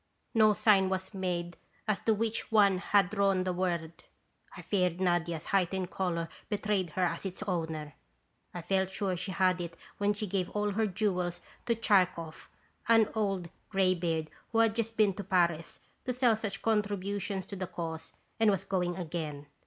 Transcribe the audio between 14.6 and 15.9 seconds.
just been to Paris